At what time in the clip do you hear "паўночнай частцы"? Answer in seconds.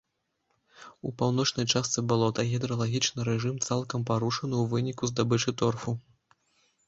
1.21-1.99